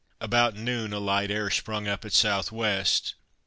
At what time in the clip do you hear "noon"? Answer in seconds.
0.55-0.93